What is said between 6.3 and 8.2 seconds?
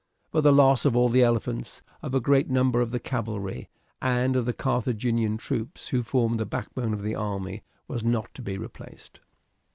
the backbone of the army, was